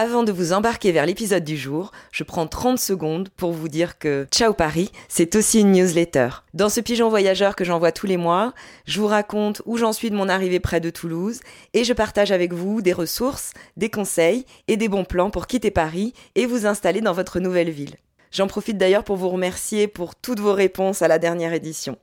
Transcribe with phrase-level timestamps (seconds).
[0.00, 3.98] Avant de vous embarquer vers l'épisode du jour, je prends 30 secondes pour vous dire
[3.98, 6.28] que Ciao Paris, c'est aussi une newsletter.
[6.54, 8.54] Dans ce pigeon voyageur que j'envoie tous les mois,
[8.86, 11.40] je vous raconte où j'en suis de mon arrivée près de Toulouse
[11.74, 15.72] et je partage avec vous des ressources, des conseils et des bons plans pour quitter
[15.72, 17.96] Paris et vous installer dans votre nouvelle ville.
[18.30, 21.98] J'en profite d'ailleurs pour vous remercier pour toutes vos réponses à la dernière édition.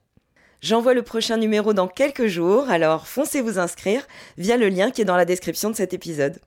[0.59, 4.05] J'envoie le prochain numéro dans quelques jours, alors foncez vous inscrire
[4.37, 6.41] via le lien qui est dans la description de cet épisode.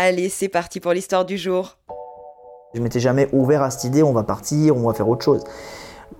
[0.00, 1.76] Allez, c'est parti pour l'histoire du jour.
[2.72, 5.42] Je m'étais jamais ouvert à cette idée, on va partir, on va faire autre chose.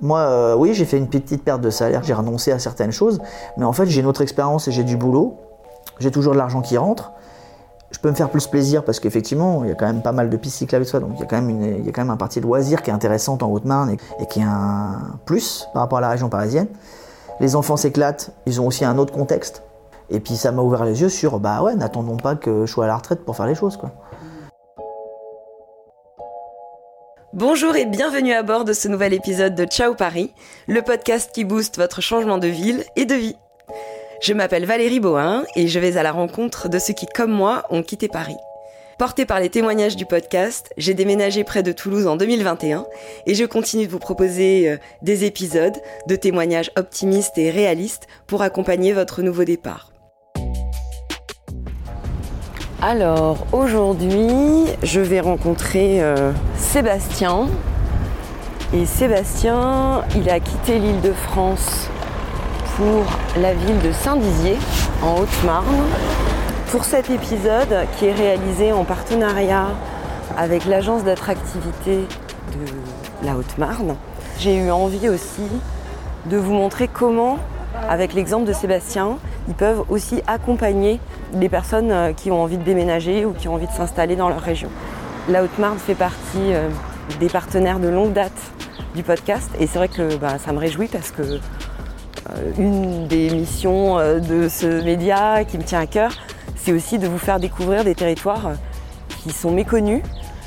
[0.00, 3.20] Moi, euh, oui, j'ai fait une petite perte de salaire, j'ai renoncé à certaines choses,
[3.56, 5.36] mais en fait, j'ai une autre expérience et j'ai du boulot.
[6.00, 7.12] J'ai toujours de l'argent qui rentre.
[7.92, 10.28] Je peux me faire plus plaisir parce qu'effectivement, il y a quand même pas mal
[10.28, 11.92] de pistes cyclables et tout ça, donc il y, a quand même il y a
[11.92, 14.44] quand même un parti de loisirs qui est intéressante en Haute-Marne et, et qui est
[14.44, 16.66] un plus par rapport à la région parisienne.
[17.38, 19.62] Les enfants s'éclatent, ils ont aussi un autre contexte.
[20.10, 22.84] Et puis ça m'a ouvert les yeux sur, bah ouais, n'attendons pas que je sois
[22.84, 23.92] à la retraite pour faire les choses, quoi.
[27.34, 30.32] Bonjour et bienvenue à bord de ce nouvel épisode de Ciao Paris,
[30.66, 33.36] le podcast qui booste votre changement de ville et de vie.
[34.22, 37.64] Je m'appelle Valérie Bohin et je vais à la rencontre de ceux qui, comme moi,
[37.70, 38.36] ont quitté Paris.
[38.98, 42.84] Porté par les témoignages du podcast, j'ai déménagé près de Toulouse en 2021
[43.26, 45.76] et je continue de vous proposer euh, des épisodes
[46.08, 49.87] de témoignages optimistes et réalistes pour accompagner votre nouveau départ.
[52.80, 57.48] Alors aujourd'hui, je vais rencontrer euh, Sébastien.
[58.72, 61.88] Et Sébastien, il a quitté l'île de France
[62.76, 63.02] pour
[63.42, 64.56] la ville de Saint-Dizier,
[65.02, 65.86] en Haute-Marne.
[66.70, 69.70] Pour cet épisode qui est réalisé en partenariat
[70.36, 72.06] avec l'agence d'attractivité
[72.52, 73.96] de la Haute-Marne,
[74.38, 75.48] j'ai eu envie aussi
[76.26, 77.38] de vous montrer comment,
[77.88, 79.18] avec l'exemple de Sébastien,
[79.48, 81.00] ils peuvent aussi accompagner
[81.32, 84.28] les personnes euh, qui ont envie de déménager ou qui ont envie de s'installer dans
[84.28, 84.68] leur région.
[85.28, 86.68] La Haute-Marne fait partie euh,
[87.18, 88.40] des partenaires de longue date
[88.94, 93.30] du podcast et c'est vrai que bah, ça me réjouit parce que euh, une des
[93.30, 96.12] missions de ce média qui me tient à cœur,
[96.56, 98.52] c'est aussi de vous faire découvrir des territoires
[99.22, 100.02] qui sont méconnus,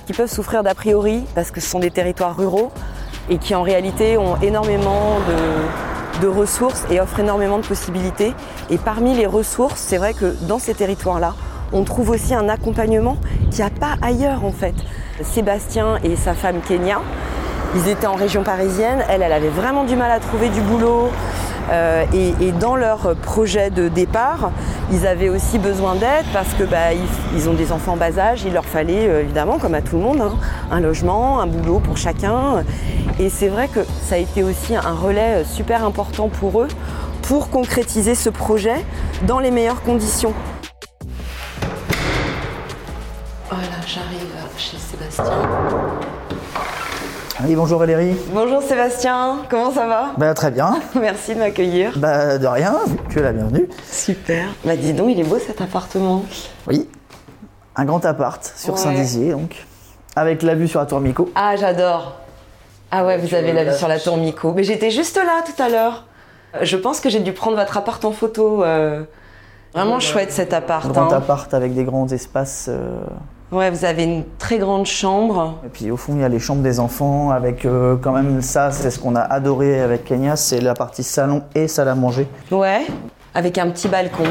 [0.05, 2.71] qui peuvent souffrir d'a priori parce que ce sont des territoires ruraux
[3.29, 5.90] et qui en réalité ont énormément de,
[6.21, 8.33] de ressources et offrent énormément de possibilités.
[8.69, 11.33] Et parmi les ressources, c'est vrai que dans ces territoires-là,
[11.73, 13.17] on trouve aussi un accompagnement
[13.49, 14.75] qu'il n'y a pas ailleurs en fait.
[15.21, 17.01] Sébastien et sa femme Kenya,
[17.75, 21.09] ils étaient en région parisienne, elle, elle avait vraiment du mal à trouver du boulot.
[21.69, 24.51] Euh, et, dans leur projet de départ,
[24.91, 26.93] ils avaient aussi besoin d'aide parce que bah,
[27.35, 29.97] ils, ont des enfants en bas âge, il leur fallait euh, évidemment, comme à tout
[29.97, 30.33] le monde, hein,
[30.71, 32.63] un logement, un boulot pour chacun.
[33.19, 36.67] Et c'est vrai que ça a été aussi un relais super important pour eux
[37.21, 38.83] pour concrétiser ce projet
[39.27, 40.33] dans les meilleures conditions.
[43.49, 45.25] Voilà, j'arrive chez Sébastien.
[47.45, 48.15] Oui, bonjour Valérie.
[48.33, 50.11] Bonjour Sébastien, comment ça va?
[50.17, 50.75] Bah très bien.
[50.95, 51.93] Merci de m'accueillir.
[51.97, 52.75] Bah de rien,
[53.09, 53.67] tu es la bienvenue.
[53.89, 54.45] Super.
[54.63, 56.23] Bah dis donc, il est beau cet appartement.
[56.67, 56.87] Oui,
[57.75, 58.79] un grand appart sur Ouais.
[58.79, 59.55] Saint-Dizier donc,
[60.15, 61.31] avec la vue sur la tour Mico.
[61.35, 62.15] Ah, j'adore.
[62.91, 64.53] Ah ouais, vous avez la vue sur la tour Mico.
[64.53, 66.05] Mais j'étais juste là tout à l'heure.
[66.61, 68.63] Je pense que j'ai dû prendre votre appart en photo.
[68.63, 69.03] euh,
[69.73, 70.85] Vraiment chouette cet appart.
[70.85, 71.17] Un grand hein.
[71.17, 72.67] appart avec des grands espaces.
[72.69, 72.99] euh,
[73.51, 75.55] Ouais, vous avez une très grande chambre.
[75.65, 78.41] Et puis au fond, il y a les chambres des enfants avec euh, quand même
[78.41, 81.95] ça, c'est ce qu'on a adoré avec Kenya, c'est la partie salon et salle à
[81.95, 82.27] manger.
[82.49, 82.81] Ouais,
[83.33, 84.23] avec un petit balcon.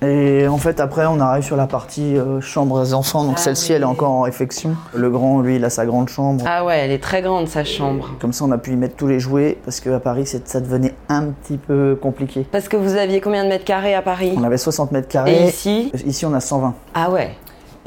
[0.00, 3.40] Et en fait, après, on arrive sur la partie euh, chambre des enfants, donc Ah
[3.40, 3.76] celle-ci, oui.
[3.76, 4.76] elle est encore en réflexion.
[4.94, 6.44] Le grand, lui, il a sa grande chambre.
[6.46, 8.10] Ah ouais, elle est très grande sa chambre.
[8.20, 10.94] Comme ça, on a pu y mettre tous les jouets parce qu'à Paris, ça devenait
[11.08, 12.46] un petit peu compliqué.
[12.52, 14.34] Parce que vous aviez combien de mètres carrés à Paris?
[14.38, 15.34] On avait 60 mètres carrés.
[15.46, 15.90] Et ici?
[16.06, 16.74] Ici, on a 120.
[16.94, 17.30] Ah ouais.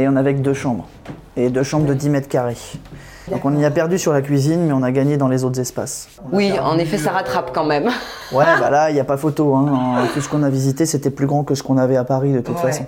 [0.01, 0.87] Et on avait que deux chambres.
[1.37, 2.57] Et deux chambres de 10 mètres carrés.
[3.29, 5.59] Donc on y a perdu sur la cuisine, mais on a gagné dans les autres
[5.59, 6.07] espaces.
[6.31, 7.89] Oui, en effet, ça rattrape quand même.
[8.33, 9.53] Ouais, bah là, il n'y a pas photo.
[9.55, 10.05] Hein.
[10.13, 12.39] Tout ce qu'on a visité, c'était plus grand que ce qu'on avait à Paris, de
[12.39, 12.61] toute Ouais.
[12.71, 12.85] façon.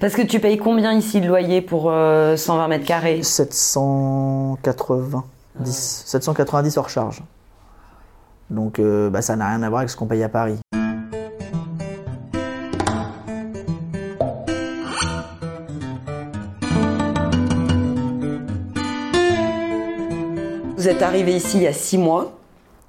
[0.00, 3.22] Parce que tu payes combien ici de loyer pour euh, 120 mètres carrés?
[3.22, 6.02] 790.
[6.06, 7.22] 790 hors charge.
[8.48, 10.56] Donc euh, bah, ça n'a rien à voir avec ce qu'on paye à Paris.
[21.00, 22.32] Êtes arrivé ici il y a six mois.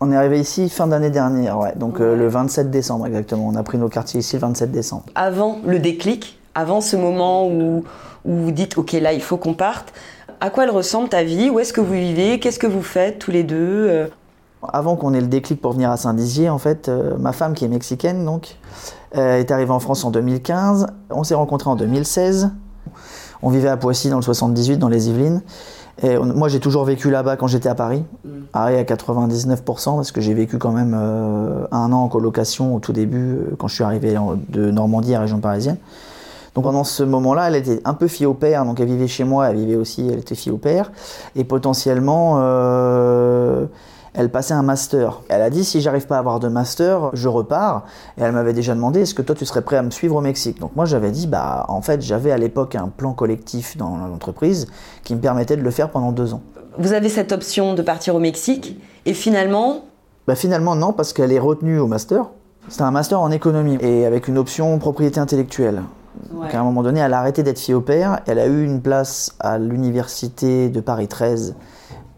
[0.02, 1.74] On est arrivé ici fin d'année dernière, ouais.
[1.76, 3.48] Donc euh, le 27 décembre exactement.
[3.48, 5.04] On a pris nos quartiers ici le 27 décembre.
[5.16, 7.84] Avant le déclic, avant ce moment où,
[8.26, 9.94] où vous dites ok là il faut qu'on parte,
[10.42, 11.50] à quoi elle ressemble ta vie?
[11.50, 12.40] Où est-ce que vous vivez?
[12.40, 14.08] Qu'est-ce que vous faites tous les deux Euh,
[14.74, 17.64] Avant qu'on ait le déclic pour venir à Saint-Dizier, en fait, euh, ma femme qui
[17.64, 18.58] est mexicaine, donc,
[19.16, 20.88] euh, est arrivée en France en 2015.
[21.12, 22.50] On s'est rencontrés en 2016.
[23.44, 25.44] On vivait à Poissy dans le 78, dans les Yvelines.
[26.04, 28.04] Et moi, j'ai toujours vécu là-bas quand j'étais à Paris,
[28.52, 29.64] Paris à 99%,
[29.96, 33.56] parce que j'ai vécu quand même euh, un an en colocation au tout début, euh,
[33.58, 34.16] quand je suis arrivé
[34.50, 35.78] de Normandie à région parisienne.
[36.56, 39.24] Donc pendant ce moment-là, elle était un peu fille au père, donc elle vivait chez
[39.24, 40.92] moi, elle vivait aussi, elle était fille au père,
[41.36, 43.66] et potentiellement, euh,
[44.14, 45.22] elle passait un master.
[45.30, 47.86] Elle a dit si j'arrive pas à avoir de master, je repars.
[48.18, 50.22] Et elle m'avait déjà demandé est-ce que toi tu serais prêt à me suivre au
[50.22, 50.60] Mexique?
[50.60, 54.68] Donc moi j'avais dit bah en fait j'avais à l'époque un plan collectif dans l'entreprise
[55.04, 56.42] qui me permettait de le faire pendant deux ans.
[56.78, 59.86] Vous avez cette option de partir au Mexique et finalement?
[60.28, 62.26] Bah finalement non parce qu'elle est retenue au master.
[62.68, 65.82] C'était un master en économie et avec une option propriété intellectuelle.
[66.32, 68.64] Donc à un moment donné, elle a arrêté d'être fille au père, elle a eu
[68.64, 71.56] une place à l'université de Paris 13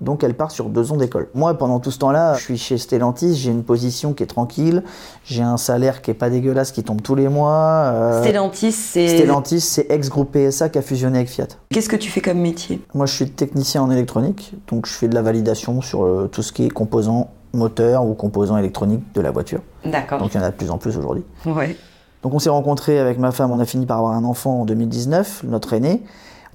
[0.04, 1.30] donc elle part sur deux ans d'école.
[1.34, 4.84] Moi, pendant tout ce temps-là, je suis chez Stellantis, j'ai une position qui est tranquille,
[5.26, 7.92] j'ai un salaire qui est pas dégueulasse, qui tombe tous les mois.
[7.94, 9.08] Euh, Stellantis, c'est...
[9.08, 11.48] Stellantis, c'est ex-groupe PSA qui a fusionné avec Fiat.
[11.70, 12.82] Qu'est-ce que tu fais comme métier?
[12.94, 16.44] Moi, je suis technicien en électronique, donc je fais de la validation sur euh, tout
[16.44, 19.62] ce qui est composants moteurs ou composants électroniques de la voiture.
[19.86, 20.20] D'accord.
[20.20, 21.24] Donc il y en a de plus en plus aujourd'hui.
[21.46, 21.78] Ouais.
[22.24, 24.66] Donc on s'est rencontrés avec ma femme, on a fini par avoir un enfant en
[24.66, 26.04] 2019, notre aîné.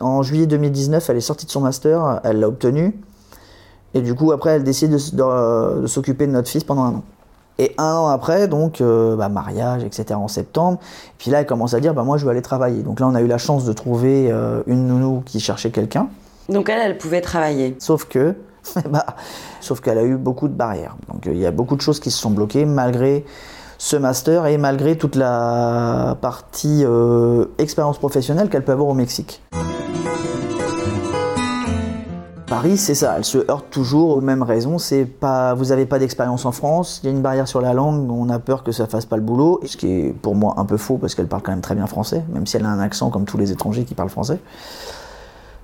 [0.01, 2.95] En juillet 2019, elle est sortie de son master, elle l'a obtenu.
[3.95, 7.05] Et du coup, après, elle décide de, s'occuper de notre fils pendant un an.
[7.61, 10.79] Et un an après, donc, euh, bah, mariage, etc., en septembre.
[11.19, 12.83] Puis là, elle commence à dire, bah, moi, je veux aller travailler.
[12.83, 16.09] Donc là, on a eu la chance de trouver euh, une nounou qui cherchait quelqu'un.
[16.49, 17.77] Donc elle, elle pouvait travailler.
[17.79, 18.35] Sauf que,
[18.91, 19.05] bah,
[19.61, 20.97] sauf qu'elle a eu beaucoup de barrières.
[21.13, 23.25] Donc il y a beaucoup de choses qui se sont bloquées malgré
[23.77, 29.43] ce master et malgré toute la partie euh, expérience professionnelle qu'elle peut avoir au Mexique.
[32.59, 34.79] Paris, c'est ça, elle se heurte toujours aux mêmes raisons.
[34.79, 37.73] C'est pas, vous n'avez pas d'expérience en France, il y a une barrière sur la
[37.73, 40.55] langue, on a peur que ça fasse pas le boulot, ce qui est pour moi
[40.57, 42.69] un peu faux parce qu'elle parle quand même très bien français, même si elle a
[42.69, 44.41] un accent comme tous les étrangers qui parlent français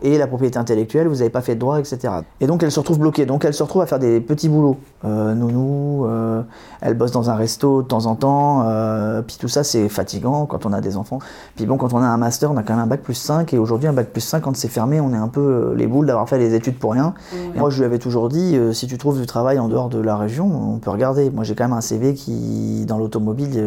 [0.05, 2.12] et la propriété intellectuelle, vous n'avez pas fait de droit, etc.
[2.41, 3.25] Et donc elle se retrouve bloquée.
[3.25, 4.77] Donc elle se retrouve à faire des petits boulots.
[5.06, 6.43] Euh, nounou, euh,
[6.83, 8.65] elle bosse dans un resto de temps en temps.
[8.67, 11.21] Euh, puis tout ça, c'est fatigant quand on a des enfants.
[11.56, 13.55] Puis bon, quand on a un master, on a quand même un bac plus 5.
[13.55, 16.07] Et aujourd'hui, un bac plus 5, quand c'est fermé, on est un peu les boules
[16.07, 17.15] d'avoir fait les études pour rien.
[17.57, 20.19] moi, je lui avais toujours dit, si tu trouves du travail en dehors de la
[20.19, 21.31] région, on peut regarder.
[21.31, 23.59] Moi, j'ai quand même un CV qui, dans l'automobile,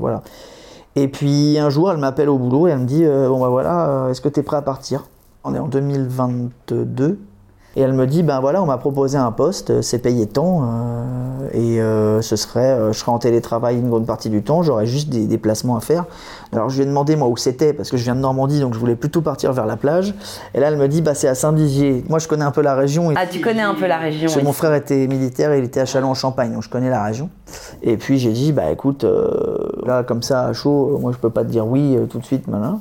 [0.00, 0.22] voilà.
[0.96, 4.08] Et puis un jour, elle m'appelle au boulot et elle me dit, bon bah voilà,
[4.10, 5.04] est-ce que tu es prêt à partir?
[5.44, 7.18] On est en 2022.
[7.76, 11.48] Et elle me dit, ben voilà, on m'a proposé un poste, c'est payé tant, euh,
[11.52, 14.86] et euh, ce serait, euh, je serais en télétravail une bonne partie du temps, j'aurais
[14.86, 16.04] juste des déplacements à faire.
[16.52, 18.74] Alors je lui ai demandé moi où c'était, parce que je viens de Normandie, donc
[18.74, 20.14] je voulais plutôt partir vers la plage.
[20.52, 22.04] Et là, elle me dit, bah c'est à Saint-Dizier.
[22.08, 23.12] Moi, je connais un peu la région.
[23.14, 25.86] ah, tu connais un peu la région Parce Mon frère était militaire, il était à
[25.86, 27.30] Châlons-en-Champagne, donc je connais la région.
[27.84, 29.06] Et puis j'ai dit, bah écoute,
[29.86, 32.48] là comme ça à chaud, moi je peux pas te dire oui tout de suite,
[32.48, 32.80] maintenant.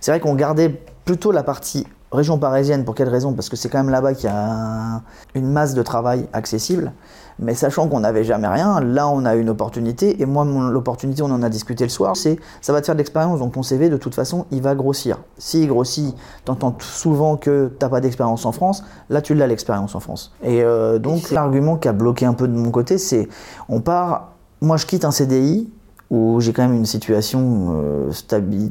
[0.00, 0.80] C'est vrai qu'on gardait
[1.10, 2.84] plutôt la partie région parisienne.
[2.84, 3.32] Pour quelle raison?
[3.32, 5.02] Parce que c'est quand même là-bas qu'il y a
[5.34, 6.92] une masse de travail accessible.
[7.40, 10.22] Mais sachant qu'on n'avait jamais rien, là on a une opportunité.
[10.22, 13.00] Et moi, l'opportunité, on en a discuté le soir, c'est ça va te faire de
[13.00, 13.40] l'expérience.
[13.40, 15.18] Donc ton CV, de toute façon, il va grossir.
[15.36, 16.14] S'il grossit,
[16.44, 18.84] t'entends souvent que t'as pas d'expérience en France.
[19.08, 20.32] Là, tu l'as l'expérience en France.
[20.44, 23.28] Et euh, donc l'argument qui a bloqué un peu de mon côté, c'est
[23.68, 24.28] on part.
[24.60, 25.72] Moi, je quitte un CDI
[26.10, 28.10] où j'ai quand même une situation, euh,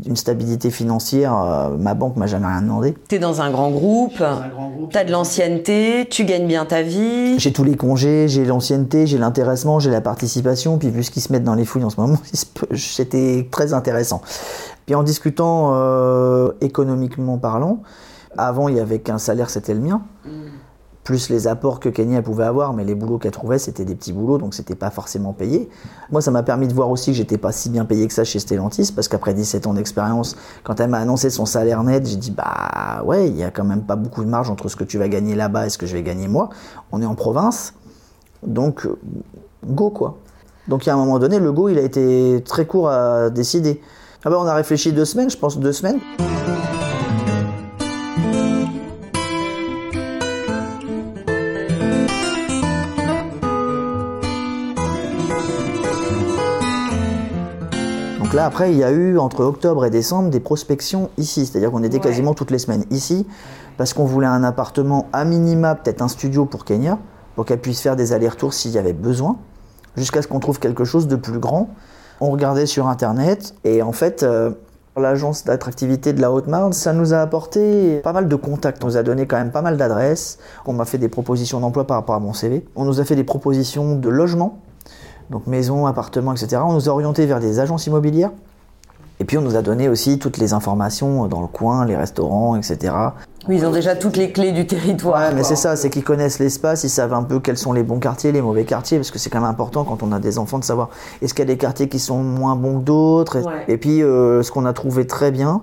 [0.06, 1.42] une stabilité financière.
[1.42, 2.96] Euh, ma banque m'a jamais rien demandé.
[3.08, 4.22] Tu es dans un grand groupe,
[4.90, 7.40] tu as de l'ancienneté, tu gagnes bien ta vie.
[7.40, 10.78] J'ai tous les congés, j'ai l'ancienneté, j'ai l'intéressement, j'ai la participation.
[10.78, 12.18] Puis vu ce qu'ils se mettent dans les fouilles en ce moment,
[12.76, 14.22] c'était très intéressant.
[14.86, 17.84] Puis en discutant euh, économiquement parlant,
[18.38, 20.02] avant il y avait qu'un salaire, c'était le mien.
[20.26, 20.49] Mm
[21.10, 24.14] plus les apports que Kenya pouvait avoir, mais les boulots qu'elle trouvait, c'était des petits
[24.14, 25.68] boulots, donc c'était pas forcément payé.
[26.12, 28.24] Moi, ça m'a permis de voir aussi que j'étais pas si bien payé que ça
[28.24, 32.16] chez Stellantis, parce qu'après 17 ans d'expérience, quand elle m'a annoncé son salaire net, j'ai
[32.16, 34.84] dit, bah ouais, il y a quand même pas beaucoup de marge entre ce que
[34.84, 36.50] tu vas gagner là-bas et ce que je vais gagner moi.
[36.92, 37.74] On est en province,
[38.46, 38.88] donc
[39.66, 40.20] go quoi.
[40.68, 43.82] Donc a un moment donné, le go, il a été très court à décider.
[44.24, 46.00] Ah bah on a réfléchi deux semaines, je pense deux semaines.
[58.20, 61.48] Donc là, après, il y a eu entre octobre et décembre des prospections ici.
[61.48, 63.26] C'est-à-dire qu'on était quasiment toutes les semaines ici
[63.76, 67.00] parce qu'on voulait un appartement à minima, peut-être un studio pour Kenya,
[67.36, 69.38] pour qu'elle puisse faire des allers-retours s'il y avait besoin,
[69.98, 71.70] jusqu'à ce qu'on trouve quelque chose de plus grand.
[72.22, 74.52] On regardait sur Internet et en fait, euh,
[74.96, 78.84] l'agence d'attractivité de la Haute-Marne, ça nous a apporté pas mal de contacts.
[78.84, 80.38] On nous a donné quand même pas mal d'adresses.
[80.68, 82.66] On m'a fait des propositions d'emploi par rapport à mon CV.
[82.76, 84.60] On nous a fait des propositions de logement
[85.30, 86.62] donc maison, appartement, etc.
[86.66, 88.32] On nous a orientés vers des agences immobilières
[89.20, 92.56] Et puis on nous a donné aussi toutes les informations dans le coin, les restaurants,
[92.56, 92.94] etc.
[93.48, 95.20] Oui, ils ont déjà toutes les clés du territoire.
[95.20, 97.84] Ouais, mais c'est ça, c'est qu'ils connaissent l'espace, ils savent un peu quels sont les
[97.84, 100.40] bons quartiers, les mauvais quartiers, parce que c'est quand même important quand on a des
[100.40, 100.90] enfants de savoir
[101.22, 103.42] est-ce qu'il y a des quartiers qui sont moins bons que d'autres.
[103.68, 105.62] Et puis euh, ce qu'on a trouvé très bien,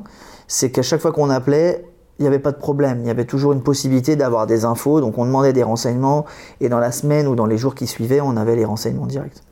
[0.48, 1.84] c'est qu'à chaque fois qu'on appelait,
[2.18, 3.00] il n'y avait pas de problème.
[3.02, 5.00] Il y avait toujours une possibilité d'avoir des infos.
[5.00, 6.24] Donc on demandait des renseignements
[6.60, 9.42] et dans la semaine ou dans les jours qui suivaient, on avait les renseignements directs.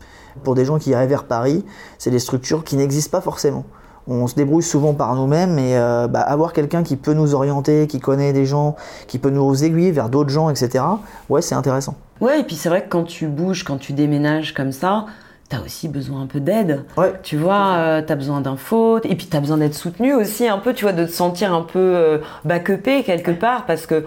[0.43, 1.64] Pour des gens qui arrivent vers Paris,
[1.99, 3.64] c'est des structures qui n'existent pas forcément
[4.07, 7.87] on se débrouille souvent par nous-mêmes et euh, bah, avoir quelqu'un qui peut nous orienter,
[7.87, 8.76] qui connaît des gens,
[9.07, 10.85] qui peut nous aiguiller vers d'autres gens, etc.
[11.29, 11.95] Ouais, c'est intéressant.
[12.21, 15.07] Ouais, et puis c'est vrai que quand tu bouges, quand tu déménages comme ça,
[15.49, 16.85] t'as aussi besoin un peu d'aide.
[16.97, 17.14] Ouais.
[17.23, 20.75] Tu vois, euh, t'as besoin d'infos, et puis t'as besoin d'être soutenu aussi un peu,
[20.75, 24.05] tu vois, de te sentir un peu euh, backupé quelque part, parce que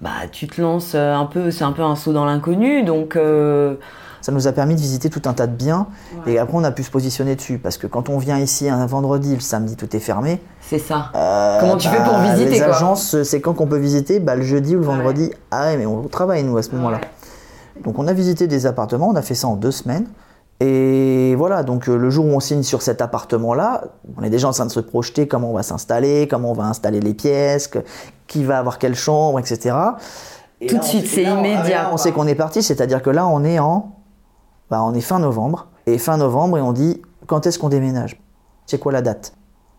[0.00, 3.18] bah tu te lances un peu, c'est un peu un saut dans l'inconnu, donc
[4.20, 5.86] ça nous a permis de visiter tout un tas de biens.
[6.26, 7.58] Et après, on a pu se positionner dessus.
[7.58, 10.40] Parce que quand on vient ici un vendredi, le samedi, tout est fermé.
[10.60, 11.10] C'est ça.
[11.14, 14.36] Euh, Comment tu fais pour bah, visiter Les agences, c'est quand qu'on peut visiter bah,
[14.36, 15.30] Le jeudi ou le vendredi.
[15.50, 17.00] Ah ouais, mais on travaille, nous, à ce moment-là.
[17.82, 19.08] Donc, on a visité des appartements.
[19.08, 20.06] On a fait ça en deux semaines.
[20.62, 23.84] Et voilà, donc euh, le jour où on signe sur cet appartement-là,
[24.18, 26.64] on est déjà en train de se projeter comment on va s'installer, comment on va
[26.64, 27.70] installer les pièces,
[28.26, 29.74] qui va avoir quelle chambre, etc.
[30.68, 31.88] Tout de suite, c'est immédiat.
[31.92, 33.96] on sait qu'on est parti, c'est-à-dire que là, on est en
[34.70, 35.66] bah, on est fin novembre.
[35.86, 38.20] Et fin novembre, et on dit quand est-ce qu'on déménage?
[38.66, 39.34] C'est quoi la date?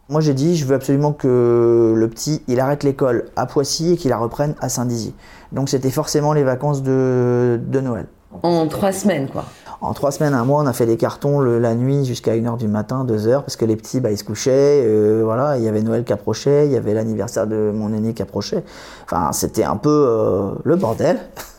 [0.09, 3.97] Moi j'ai dit je veux absolument que le petit il arrête l'école à Poissy et
[3.97, 5.13] qu'il la reprenne à Saint-Dizier.
[5.53, 8.07] Donc c'était forcément les vacances de, Noël.
[8.43, 9.45] En trois semaines quoi
[9.83, 12.67] en trois semaines, un mois, on a fait des cartons la nuit jusqu'à 1h du
[12.67, 14.83] matin, 2h, parce que les petits, bah, ils se couchaient.
[14.85, 18.13] Euh, voilà, il y avait Noël qui approchait, il y avait l'anniversaire de mon aîné
[18.13, 18.63] qui approchait.
[19.05, 21.19] Enfin, c'était un peu euh, le bordel.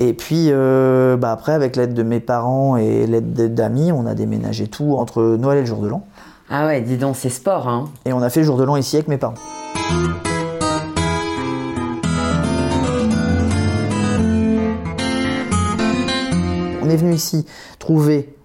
[0.00, 4.14] Et puis euh, bah après, avec l'aide de mes parents et l'aide d'amis, on a
[4.14, 6.04] déménagé tout entre Noël et le jour de l'an.
[6.50, 7.86] Ah ouais, dis donc, c'est sport, hein.
[8.04, 9.34] Et on a fait le jour de l'an ici avec mes parents.
[16.82, 17.46] On est venu ici
[17.78, 18.36] trouver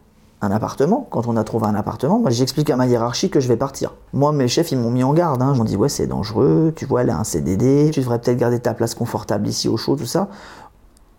[0.41, 1.07] un appartement.
[1.11, 3.95] Quand on a trouvé un appartement, moi j'explique à ma hiérarchie que je vais partir.
[4.13, 5.41] Moi, mes chefs, ils m'ont mis en garde.
[5.41, 5.51] Hein.
[5.53, 8.37] Ils m'ont dit, ouais, c'est dangereux, tu vois, elle a un CDD, tu devrais peut-être
[8.37, 10.29] garder ta place confortable ici au chaud, tout ça.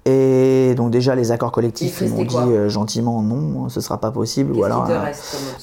[0.06, 4.10] Et donc déjà les accords collectifs ils m'ont dit euh, gentiment non, ce sera pas
[4.10, 4.56] possible.
[4.56, 5.12] Ou alors, euh,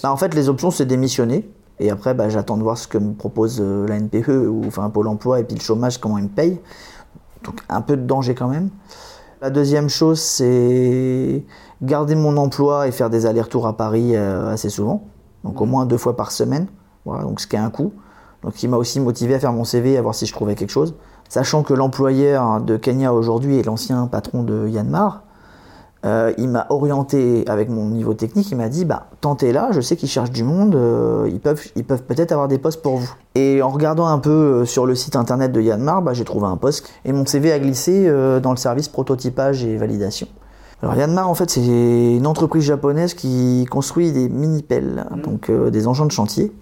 [0.03, 2.99] bah, en fait les options c'est démissionner et après bah, j'attends de voir ce que
[2.99, 6.25] me propose euh, la NPE ou enfin Pôle Emploi et puis le chômage comment ils
[6.25, 6.59] me payent.
[7.43, 8.69] Donc un peu de danger quand même.
[9.41, 11.43] La deuxième chose c'est
[11.81, 15.07] garder mon emploi et faire des allers-retours à Paris assez souvent,
[15.43, 15.69] donc au mmh.
[15.69, 16.67] moins deux fois par semaine.
[17.05, 17.93] Voilà donc ce qui est un coût.
[18.43, 20.55] Donc il m'a aussi motivé à faire mon CV et à voir si je trouvais
[20.55, 20.95] quelque chose.
[21.29, 25.23] Sachant que l'employeur de Kenya aujourd'hui est l'ancien patron de Yanmar,
[26.05, 29.95] euh, il m'a orienté avec mon niveau technique, il m'a dit bah, tentez-là, je sais
[29.95, 33.11] qu'ils cherchent du monde, euh, ils peuvent ils peuvent peut-être avoir des postes pour vous.
[33.35, 36.45] Et en regardant un peu euh, sur le site internet de Yanmar, bah, j'ai trouvé
[36.45, 38.09] un poste et mon CV a glissé
[38.41, 40.27] dans le service prototypage et validation.
[40.83, 45.21] Alors Yanmar en fait c'est une entreprise japonaise qui construit des mini-pelles, mmh.
[45.21, 46.53] donc des engins de chantier.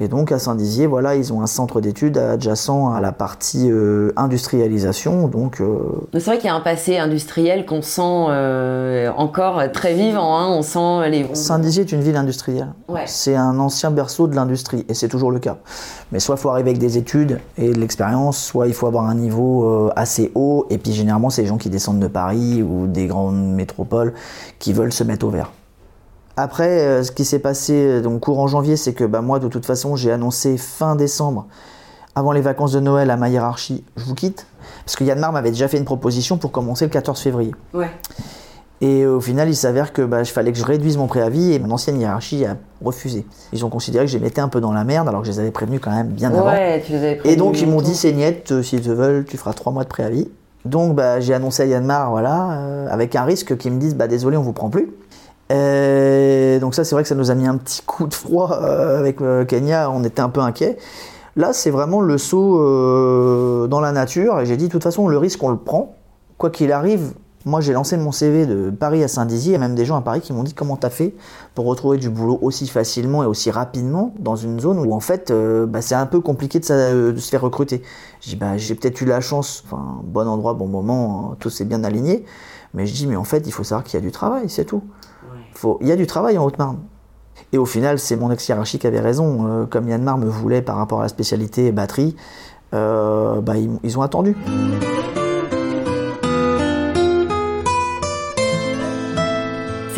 [0.00, 4.12] Et donc à Saint-Dizier, voilà, ils ont un centre d'études adjacent à la partie euh,
[4.16, 5.26] industrialisation.
[5.26, 5.78] Donc euh,
[6.12, 10.38] c'est vrai qu'il y a un passé industriel qu'on sent euh, encore très vivant.
[10.38, 10.48] Hein.
[10.50, 11.26] On sent les.
[11.34, 12.68] Saint-Dizier est une ville industrielle.
[13.06, 15.58] C'est un ancien berceau de l'industrie et c'est toujours le cas.
[16.12, 19.04] Mais soit il faut arriver avec des études et de l'expérience, soit il faut avoir
[19.06, 20.66] un niveau assez haut.
[20.70, 24.14] Et puis généralement c'est les gens qui descendent de Paris ou des grandes métropoles
[24.58, 25.50] qui veulent se mettre au vert.
[26.38, 29.48] Après, euh, ce qui s'est passé euh, donc courant janvier, c'est que bah, moi, de
[29.48, 31.46] toute façon, j'ai annoncé fin décembre,
[32.14, 34.46] avant les vacances de Noël, à ma hiérarchie, je vous quitte.
[34.84, 37.50] Parce que Yann m'avait déjà fait une proposition pour commencer le 14 février.
[37.74, 37.90] Ouais.
[38.80, 41.72] Et au final, il s'avère que bah, fallait que je réduise mon préavis et mon
[41.72, 43.26] ancienne hiérarchie a refusé.
[43.52, 45.32] Ils ont considéré que je les mettais un peu dans la merde alors que je
[45.32, 46.52] les avais prévenus quand même bien avant.
[46.86, 49.24] Tu les avais prévenus et donc ils m'ont dit c'est niette, euh, s'ils te veulent,
[49.24, 50.28] tu feras trois mois de préavis.
[50.64, 54.36] Donc bah, j'ai annoncé à Yanmar, voilà, avec un risque qu'ils me disent bah désolé,
[54.36, 54.92] on vous prend plus.
[55.50, 58.52] Et donc ça, c'est vrai que ça nous a mis un petit coup de froid
[58.52, 60.76] euh, avec euh, Kenya, on était un peu inquiet.
[61.36, 65.08] Là, c'est vraiment le saut euh, dans la nature, et j'ai dit, de toute façon,
[65.08, 65.94] le risque, on le prend.
[66.36, 67.14] Quoi qu'il arrive,
[67.44, 69.96] moi, j'ai lancé mon CV de Paris à Saint-Dizier, il y a même des gens
[69.96, 71.14] à Paris qui m'ont dit, comment t'as fait
[71.54, 75.32] pour retrouver du boulot aussi facilement et aussi rapidement dans une zone où, en fait,
[75.32, 77.82] bah, c'est un peu compliqué de, se faire recruter.
[78.20, 82.24] J'ai bah, peut-être eu la chance, enfin, bon endroit, bon moment, tout s'est bien aligné,
[82.74, 84.64] mais je dis, mais en fait, il faut savoir qu'il y a du travail, c'est
[84.64, 84.82] tout.
[85.80, 86.78] Il y a du travail en Haute-Marne.
[87.52, 89.46] Et au final, c'est mon ex-hiérarchie qui avait raison.
[89.46, 92.16] Euh, comme Yann-Mar me voulait par rapport à la spécialité batterie,
[92.74, 94.36] euh, bah, ils, ont attendu.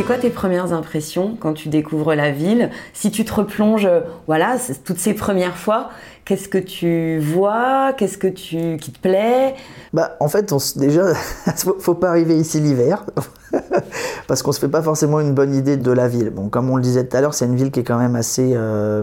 [0.00, 2.70] C'est quoi tes premières impressions quand tu découvres la ville?
[2.94, 5.90] Si tu te replonges, euh, voilà, toutes ces premières fois,
[6.24, 7.92] qu'est-ce que tu vois?
[7.92, 9.56] Qu'est-ce que tu qui te plaît?
[9.92, 11.12] Bah, en fait, on déjà,
[11.56, 13.04] faut, faut pas arriver ici l'hiver,
[14.26, 16.30] parce qu'on se fait pas forcément une bonne idée de la ville.
[16.30, 18.16] Bon, comme on le disait tout à l'heure, c'est une ville qui est quand même
[18.16, 19.02] assez euh,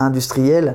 [0.00, 0.74] industrielle.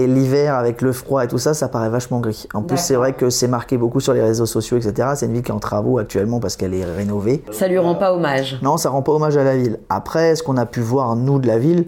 [0.00, 2.46] Et l'hiver, avec le froid et tout ça, ça paraît vachement gris.
[2.54, 5.10] En plus, c'est vrai que c'est marqué beaucoup sur les réseaux sociaux, etc.
[5.14, 7.44] C'est une ville qui est en travaux actuellement parce qu'elle est rénovée.
[7.50, 8.58] Ça lui rend pas hommage.
[8.62, 9.78] Non, ça rend pas hommage à la ville.
[9.90, 11.84] Après, ce qu'on a pu voir, nous, de la ville,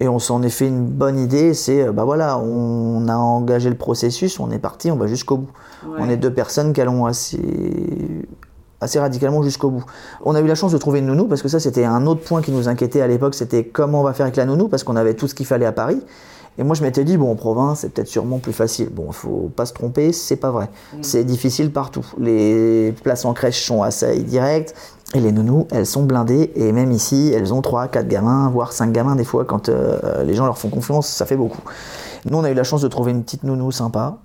[0.00, 3.68] et on s'en est fait une bonne idée, c'est, euh, bah voilà, on a engagé
[3.68, 5.50] le processus, on est parti, on va jusqu'au bout.
[5.98, 7.38] On est deux personnes qui allons assez,
[8.80, 9.84] assez radicalement jusqu'au bout.
[10.24, 12.22] On a eu la chance de trouver une nounou parce que ça c'était un autre
[12.22, 14.82] point qui nous inquiétait à l'époque, c'était comment on va faire avec la nounou parce
[14.82, 16.00] qu'on avait tout ce qu'il fallait à Paris.
[16.56, 18.88] Et moi, je m'étais dit, bon, en province, c'est peut-être sûrement plus facile.
[18.90, 20.68] Bon, il faut pas se tromper, c'est pas vrai.
[20.92, 21.02] Mm.
[21.02, 22.06] C'est difficile partout.
[22.18, 24.74] Les places en crèche sont assez directes.
[25.14, 26.52] Et les nounous, elles sont blindées.
[26.54, 29.44] Et même ici, elles ont 3, 4 gamins, voire 5 gamins des fois.
[29.44, 31.62] Quand euh, les gens leur font confiance, ça fait beaucoup.
[32.24, 34.18] Nous, on a eu la chance de trouver une petite nounou sympa.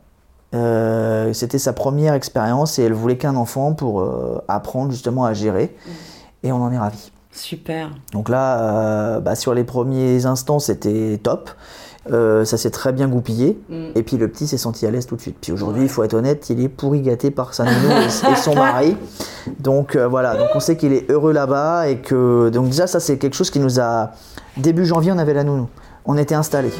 [0.55, 5.33] Euh, c'était sa première expérience et elle voulait qu'un enfant pour euh, apprendre justement à
[5.33, 5.75] gérer.
[5.86, 6.48] Mm.
[6.48, 7.12] Et on en est ravis.
[7.31, 7.91] Super.
[8.12, 11.51] Donc là, bah, sur les premiers instants, c'était top.
[12.11, 13.59] Euh, ça s'est très bien goupillé.
[13.69, 13.85] Mm.
[13.95, 15.37] Et puis le petit s'est senti à l'aise tout de suite.
[15.39, 18.55] Puis aujourd'hui, il faut être honnête, il est pourri gâté par sa nounou et, son
[18.55, 18.97] mari.
[19.59, 22.99] Donc euh, voilà, donc on sait qu'il est heureux là-bas et que donc déjà ça
[22.99, 24.11] c'est quelque chose qui nous a
[24.57, 25.67] début janvier on avait la nounou,
[26.05, 26.73] on était installés.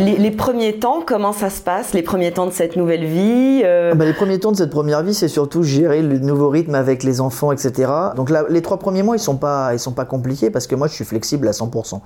[0.00, 4.04] Les, premiers temps, comment ça se passe Les premiers temps de cette nouvelle vie bah,
[4.04, 7.20] Les premiers temps de cette première vie, c'est surtout gérer le nouveau rythme avec les
[7.20, 7.90] enfants, etc.
[8.16, 10.94] Donc les trois premiers mois, ils sont pas, sont pas compliqués parce que moi, je
[10.94, 12.00] suis flexible à 100%.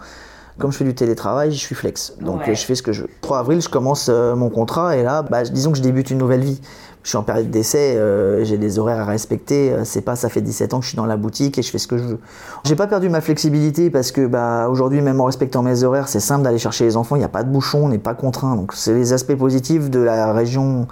[0.59, 2.15] Comme je fais du télétravail, je suis flex.
[2.21, 3.09] Donc je fais ce que je veux.
[3.23, 6.19] 3 avril, je commence euh, mon contrat et là, bah, disons que je débute une
[6.19, 6.61] nouvelle vie
[7.05, 9.71] je suis en période d'essai, euh, j'ai des horaires à respecter.
[9.71, 11.71] Euh, c'est pas, ça fait 17 ans que je suis dans la boutique et je
[11.71, 12.19] fais ce que je veux.
[12.65, 16.21] J'ai pas perdu ma flexibilité parce que bah aujourd'hui, même en respectant mes horaires, c'est
[16.21, 17.15] simple d'aller chercher les enfants.
[17.17, 18.57] Il n'y a pas de bouchon, on n'est pas contraint.
[18.57, 20.89] Donc c'est les aspects positifs de la région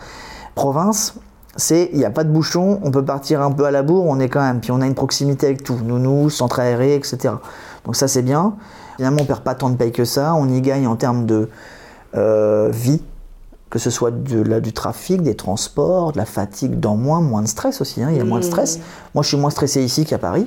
[0.54, 1.14] province.
[1.56, 4.04] C'est il n'y a pas de bouchon, on peut partir un peu à la bourre,
[4.06, 7.34] on est quand même, puis on a une proximité avec tout, nounou, centre aéré, etc.
[7.86, 8.54] Donc ça c'est bien.
[8.96, 11.48] Finalement on perd pas tant de paye que ça, on y gagne en termes de
[12.14, 13.02] euh, vie
[13.72, 17.40] que ce soit de, la, du trafic, des transports, de la fatigue, dans moins, moins
[17.40, 18.02] de stress aussi.
[18.02, 18.76] Hein, il y a moins de stress.
[18.76, 18.82] Mmh.
[19.14, 20.46] Moi, je suis moins stressé ici qu'à Paris.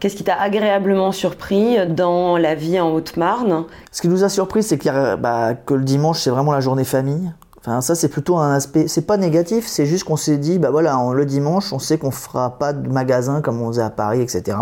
[0.00, 3.64] Qu'est-ce qui t'a agréablement surpris dans la vie en Haute-Marne?
[3.92, 4.82] Ce qui nous a surpris, c'est
[5.18, 7.30] bah, que le dimanche, c'est vraiment la journée famille.
[7.58, 8.88] Enfin, ça, c'est plutôt un aspect.
[8.88, 12.10] C'est pas négatif, c'est juste qu'on s'est dit, bah voilà, le dimanche, on sait qu'on
[12.10, 14.56] fera pas de magasin comme on faisait à Paris, etc.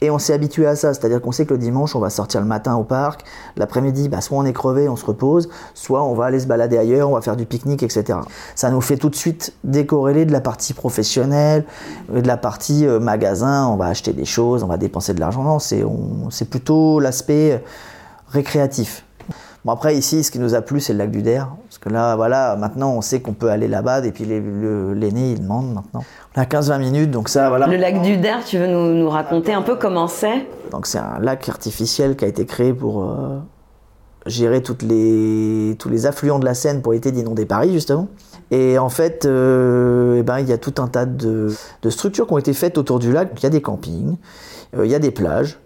[0.00, 2.40] Et on s'est habitué à ça, c'est-à-dire qu'on sait que le dimanche, on va sortir
[2.40, 3.24] le matin au parc,
[3.56, 6.78] l'après-midi, bah, soit on est crevé, on se repose, soit on va aller se balader
[6.78, 8.20] ailleurs, on va faire du pique-nique, etc.
[8.54, 11.64] Ça nous fait tout de suite décorréler de la partie professionnelle,
[12.12, 15.58] de la partie euh, magasin, on va acheter des choses, on va dépenser de l'argent.
[15.58, 17.62] C'est plutôt l'aspect
[18.28, 19.04] récréatif.
[19.64, 21.88] Bon après ici, ce qui nous a plu, c'est le lac du Der, parce que
[21.88, 26.04] là, voilà, maintenant on sait qu'on peut aller là-bas, et puis l'aîné il demande maintenant.
[26.36, 27.66] On a 15-20 minutes, donc ça, voilà.
[27.66, 30.46] Le lac du Der, tu veux nous, raconter un peu comment c'est?
[30.70, 33.38] Donc c'est un lac artificiel qui a été créé pour euh,
[34.26, 38.08] gérer toutes les, tous les affluents de la Seine pour éviter d'inonder Paris justement.
[38.50, 42.26] Et en fait, euh, eh ben, il y a tout un tas de, de, structures
[42.26, 43.30] qui ont été faites autour du lac.
[43.36, 44.16] Il y a des campings,
[44.76, 45.58] euh, il y a des plages,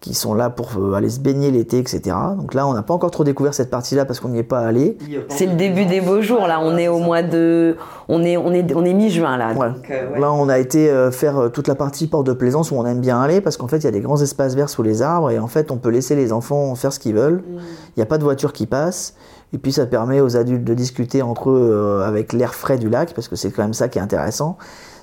[0.00, 2.16] qui sont là pour euh, aller se baigner l'été, etc.
[2.38, 4.60] Donc là, on n'a pas encore trop découvert cette partie-là parce qu'on n'y est pas
[4.60, 4.96] allé.
[5.28, 6.46] C'est le début des beaux jours.
[6.46, 7.76] Là, on est au mois de,
[8.08, 9.52] on est, on est, on est mi-juin là.
[9.90, 12.86] Euh, là, on a été euh, faire toute la partie porte de plaisance où on
[12.86, 15.02] aime bien aller parce qu'en fait, il y a des grands espaces verts sous les
[15.02, 17.42] arbres et en fait, on peut laisser les enfants faire ce qu'ils veulent.
[17.46, 17.58] Mm.
[17.88, 19.14] Il n'y a pas de voiture qui passe.
[19.52, 23.12] Et puis ça permet aux adultes de discuter entre eux avec l'air frais du lac,
[23.14, 24.56] parce que c'est quand même ça qui est intéressant,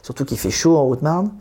[0.03, 1.31] surtout qu'il fait chaud en Haute-Marne.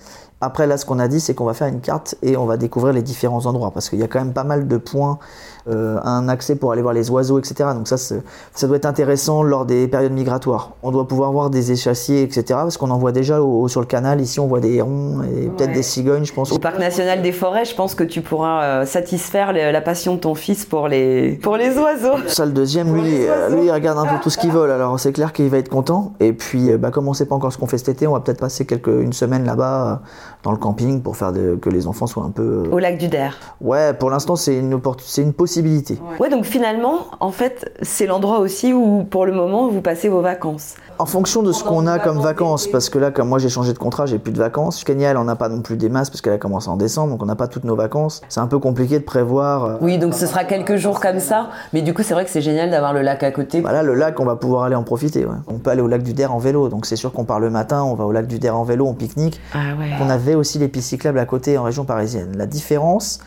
[0.43, 2.59] Après, là, ce qu'on a dit, c'est qu'on va faire une carte et on va
[2.59, 5.19] découvrir les différents endroits parce qu'il y a quand même pas mal de points,
[5.67, 7.71] euh, un accès pour aller voir les oiseaux, etc.
[7.75, 10.73] Donc ça, ça doit être intéressant lors des périodes migratoires.
[10.83, 12.45] On doit pouvoir voir des échassiers, etc.
[12.49, 14.21] Parce qu'on en voit déjà sur le canal.
[14.21, 16.53] Ici, on voit des hérons et peut-être des cigognes, je pense.
[16.53, 20.21] Au parc national des forêts, je pense que tu pourras euh, satisfaire la passion de
[20.21, 22.19] ton fils pour les, pour les oiseaux.
[22.29, 24.71] Ça, le deuxième, lui, euh, lui, il regarde un peu tout ce qu'il vole.
[24.71, 26.13] Alors c'est clair qu'il va être content.
[26.21, 28.21] Et puis, bah, comme on sait pas encore ce qu'on fait cet été, on va
[28.21, 30.03] peut-être passer quelques, une semaine là-bas
[30.47, 32.69] dans le camping pour faire de, que les enfants soient un peu.
[32.71, 33.37] Au lac du Der.
[33.61, 35.99] Ouais, pour l'instant, c'est une, c'est une possibilité.
[36.21, 40.21] Ouais, donc finalement, en fait, c'est l'endroit aussi où, pour le moment, vous passez vos
[40.21, 40.77] vacances.
[40.99, 43.75] En fonction de ce qu'on a comme vacances, parce que là, comme moi j'ai changé
[43.75, 44.83] de contrat, j'ai plus de vacances.
[44.83, 47.11] Kenya, elle en a pas non plus des masses parce qu'elle a commencé en décembre,
[47.13, 48.23] donc on n'a pas toutes nos vacances.
[48.31, 49.65] C'est un peu compliqué de prévoir.
[49.65, 51.51] euh, Oui, donc ce sera quelques jours comme ça.
[51.75, 53.61] Mais du coup, c'est vrai que c'est génial d'avoir le lac à côté.
[53.61, 55.27] Bah là, le lac, on va pouvoir aller en profiter.
[55.27, 55.35] ouais.
[55.49, 57.51] On peut aller au lac du Der en vélo, donc c'est sûr qu'on part le
[57.51, 59.39] matin, on va au lac du Der en vélo, on pique-nique.
[59.53, 59.91] Ah ouais.
[60.01, 62.33] On avait aussi les pistes cyclables à côté en région parisienne.
[62.39, 63.19] La différence,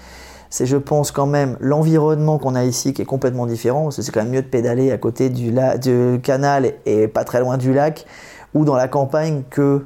[0.50, 4.02] c'est je pense quand même l'environnement qu'on a ici qui est complètement différent, parce que
[4.02, 7.40] c'est quand même mieux de pédaler à côté du, la- du canal et pas très
[7.40, 8.06] loin du lac,
[8.54, 9.86] ou dans la campagne que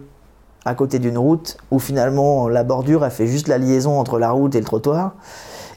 [0.65, 4.31] à côté d'une route, où finalement la bordure, elle fait juste la liaison entre la
[4.31, 5.15] route et le trottoir.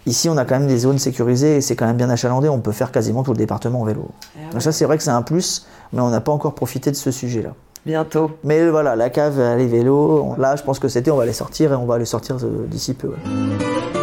[0.07, 2.49] Ici, on a quand même des zones sécurisées et c'est quand même bien achalandé.
[2.49, 4.07] On peut faire quasiment tout le département en vélo.
[4.53, 6.97] Donc ça, c'est vrai que c'est un plus, mais on n'a pas encore profité de
[6.97, 7.51] ce sujet-là.
[7.85, 8.31] Bientôt.
[8.45, 11.73] Mais voilà, la cave, les vélos, là je pense que été on va les sortir
[11.73, 13.09] et on va les sortir euh, d'ici peu.
[13.09, 13.96] ouais.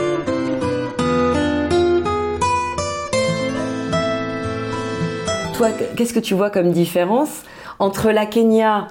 [5.64, 7.30] Toi, qu'est-ce que tu vois comme différence
[7.80, 8.90] entre la Kenya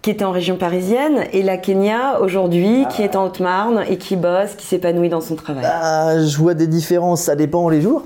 [0.00, 4.16] qui était en région parisienne et la Kenya aujourd'hui qui est en Haute-Marne et qui
[4.16, 5.66] bosse, qui s'épanouit dans son travail?
[5.66, 8.04] Ah, je vois des différences, ça dépend les jours.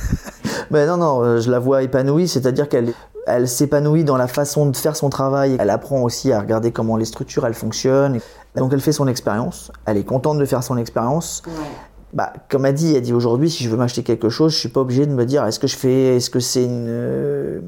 [0.70, 2.94] Mais non, non, euh, je la vois épanouie, c'est-à-dire qu'elle
[3.26, 5.58] elle s'épanouit dans la façon de faire son travail.
[5.60, 8.20] Elle apprend aussi à regarder comment les structures elles fonctionnent.
[8.56, 11.42] Donc elle fait son expérience, elle est contente de faire son expérience.
[12.12, 14.68] Bah, comme elle dit, elle dit aujourd'hui, si je veux m'acheter quelque chose, je suis
[14.68, 17.60] pas obligé de me dire est-ce que je fais, est-ce que c'est une, euh,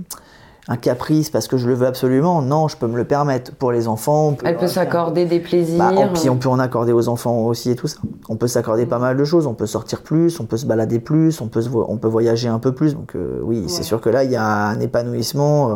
[0.69, 2.43] un caprice parce que je le veux absolument?
[2.43, 3.53] Non, je peux me le permettre.
[3.55, 5.79] Pour les enfants, on peut, Elle peut s'accorder des plaisirs.
[5.79, 7.99] Bah, et puis on peut en accorder aux enfants aussi et tout ça.
[8.29, 9.47] On peut s'accorder pas mal de choses.
[9.47, 12.49] On peut sortir plus, on peut se balader plus, on peut, se on peut voyager
[12.49, 12.95] un peu plus.
[12.95, 15.75] Donc euh, oui, c'est sûr que là, il y a un épanouissement euh,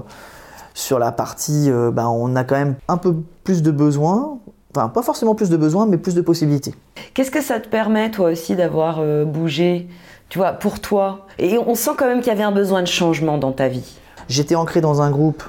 [0.74, 1.70] sur la partie.
[1.70, 4.38] euh, bah, on a quand même un peu plus de besoins.
[4.76, 6.74] Enfin, pas forcément plus de besoins, mais plus de possibilités.
[7.14, 9.88] Qu'est-ce que ça te permet, toi aussi, d'avoir euh, bougé,
[10.28, 11.26] tu vois, pour toi?
[11.38, 13.98] Et on sent quand même qu'il y avait un besoin de changement dans ta vie.
[14.28, 15.42] J'étais ancré dans un groupe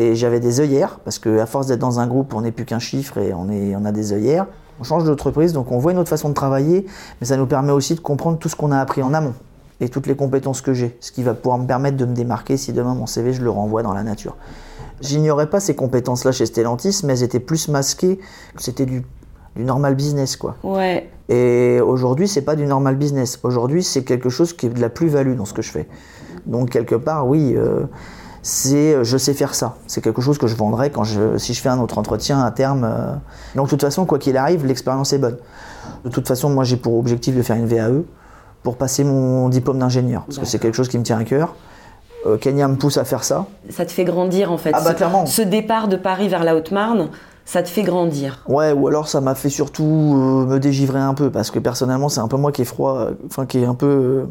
[0.00, 2.80] et j'avais des œillères, parce qu'à force d'être dans un groupe, on n'est plus qu'un
[2.80, 4.46] chiffre et on, est, on a des œillères.
[4.80, 6.84] On change d'entreprise, donc on voit une autre façon de travailler,
[7.20, 9.34] mais ça nous permet aussi de comprendre tout ce qu'on a appris en amont
[9.80, 12.56] et toutes les compétences que j'ai, ce qui va pouvoir me permettre de me démarquer
[12.56, 14.36] si demain mon CV je le renvoie dans la nature.
[15.02, 18.18] J'ignorais pas ces compétences-là chez Stellantis, mais elles étaient plus masquées,
[18.56, 19.04] c'était du,
[19.56, 20.56] du normal business quoi.
[20.62, 21.10] Ouais.
[21.28, 23.38] Et aujourd'hui, c'est pas du normal business.
[23.42, 25.88] Aujourd'hui, c'est quelque chose qui est de la plus-value dans ce que je fais.
[26.46, 27.84] Donc quelque part, oui, euh,
[28.42, 29.76] c'est, je sais faire ça.
[29.86, 32.50] C'est quelque chose que je vendrai quand je, si je fais un autre entretien à
[32.50, 32.84] terme.
[32.84, 33.14] euh.
[33.54, 35.38] Donc de toute façon, quoi qu'il arrive, l'expérience est bonne.
[36.04, 38.02] De toute façon, moi, j'ai pour objectif de faire une VAE
[38.62, 41.54] pour passer mon diplôme d'ingénieur, parce que c'est quelque chose qui me tient à cœur.
[42.26, 43.46] Euh, Kenya me pousse à faire ça.
[43.70, 44.70] Ça te fait grandir, en fait.
[44.74, 45.26] Ah bah, Ce- clairement.
[45.26, 47.08] Ce départ de Paris vers la Haute-Marne,
[47.44, 48.44] ça te fait grandir.
[48.48, 49.84] Ouais, ou alors ça m'a fait surtout
[50.16, 53.08] euh, me dégivrer un peu, parce que personnellement, c'est un peu moi qui est froid,
[53.26, 54.24] enfin qui est un peu, euh,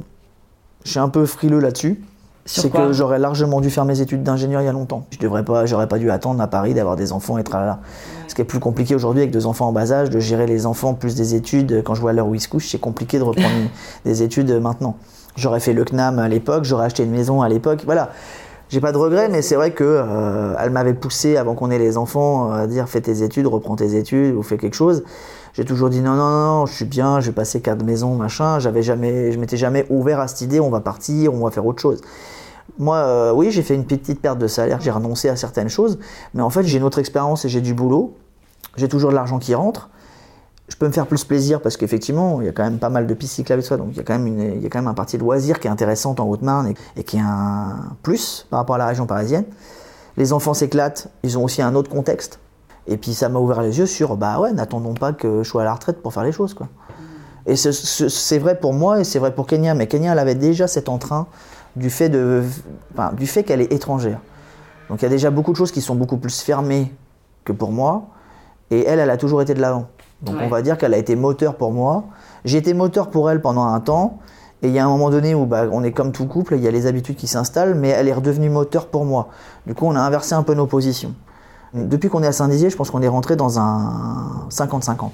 [0.85, 2.01] je suis un peu frileux là-dessus.
[2.43, 5.05] C'est que j'aurais largement dû faire mes études d'ingénieur il y a longtemps.
[5.11, 7.79] Je devrais pas, j'aurais pas dû attendre à Paris d'avoir des enfants et tralala.
[8.27, 10.65] Ce qui est plus compliqué aujourd'hui avec deux enfants en bas âge, de gérer les
[10.65, 11.83] enfants plus des études.
[11.85, 13.53] Quand je vois à l'heure où ils se couchent, c'est compliqué de reprendre
[14.05, 14.95] des études maintenant.
[15.35, 18.09] J'aurais fait le CNAM à l'époque, j'aurais acheté une maison à l'époque, voilà.
[18.69, 21.77] J'ai pas de regrets, mais c'est vrai que euh, elle m'avait poussé avant qu'on ait
[21.77, 25.03] les enfants à dire fais tes études, reprends tes études ou fais quelque chose.
[25.53, 28.59] J'ai toujours dit non non non, je suis bien, je vais passer quatre maisons machin.
[28.59, 30.61] J'avais jamais, je m'étais jamais ouvert à cette idée.
[30.61, 31.99] On va partir, on va faire autre chose.
[32.79, 35.99] Moi, euh, oui, j'ai fait une petite perte de salaire, j'ai renoncé à certaines choses,
[36.33, 38.15] mais en fait, j'ai une autre expérience et j'ai du boulot.
[38.77, 39.89] J'ai toujours de l'argent qui rentre.
[40.71, 43.05] Je peux me faire plus plaisir parce qu'effectivement, il y a quand même pas mal
[43.05, 45.59] de pistes cyclables et tout donc il y a quand même, un parti de loisirs
[45.59, 49.05] qui est intéressante en Haute-Marne et, qui est un plus par rapport à la région
[49.05, 49.43] parisienne.
[50.15, 52.39] Les enfants s'éclatent, ils ont aussi un autre contexte.
[52.87, 55.63] Et puis ça m'a ouvert les yeux sur, bah ouais, n'attendons pas que je sois
[55.63, 56.69] à la retraite pour faire les choses, quoi.
[57.45, 60.19] Et ce- ce- c'est vrai pour moi et c'est vrai pour Kenya, mais Kenya, elle
[60.19, 61.27] avait déjà cet entrain
[61.75, 64.19] du fait, du fait qu'elle est étrangère.
[64.89, 66.93] Donc il y a déjà beaucoup de choses qui sont beaucoup plus fermées
[67.43, 68.07] que pour moi,
[68.69, 69.87] et elle, elle a toujours été de l'avant.
[70.21, 70.41] Donc Ouais.
[70.45, 72.03] on va dire qu'elle a été moteur pour moi.
[72.45, 74.19] J'ai été moteur pour elle pendant un temps,
[74.61, 76.61] et il y a un moment donné où bah, on est comme tout couple, il
[76.61, 79.29] y a les habitudes qui s'installent, mais elle est redevenue moteur pour moi.
[79.65, 81.13] Du coup, on a inversé un peu nos positions.
[81.73, 85.11] Depuis qu'on est à Saint-Dizier, je pense qu'on est rentré dans un 50-50.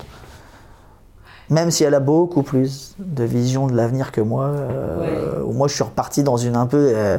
[1.50, 5.76] Même si elle a beaucoup plus de vision de l'avenir que moi, euh, moi je
[5.76, 7.18] suis reparti dans une un peu, euh,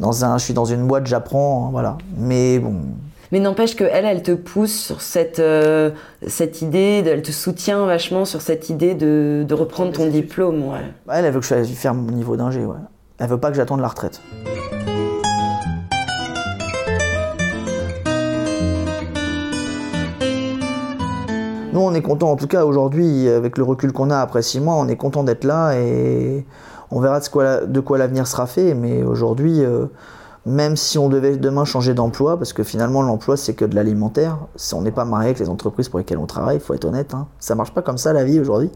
[0.00, 1.96] dans un, je suis dans une boîte, j'apprends, voilà.
[2.18, 2.74] Mais bon,
[3.32, 5.90] Mais n'empêche qu'elle, elle te pousse sur cette, euh,
[6.26, 10.64] cette idée, de- elle te soutient vachement sur cette idée de, de reprendre ton diplôme.
[10.66, 10.78] Ouais.
[11.12, 12.76] elle, elle veut que je fasse mon niveau d'ingé, ouais.
[13.18, 14.20] Elle veut pas que j'attende la retraite.
[21.72, 24.58] Nous, on est content, en tout cas aujourd'hui, avec le recul qu'on a après six
[24.60, 26.44] mois, on est content d'être là et
[26.90, 28.74] on verra de quoi, de quoi l'avenir sera fait.
[28.74, 29.86] Mais aujourd'hui, euh,
[30.46, 34.38] même si on devait demain changer d'emploi, parce que finalement l'emploi c'est que de l'alimentaire,
[34.72, 37.14] on n'est pas marié avec les entreprises pour lesquelles on travaille, il faut être honnête,
[37.14, 37.28] hein.
[37.38, 38.70] ça marche pas comme ça la vie aujourd'hui.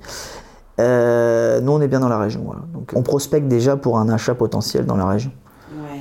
[0.81, 2.63] Euh, nous on est bien dans la région, voilà.
[2.73, 5.31] donc on prospecte déjà pour un achat potentiel dans la région.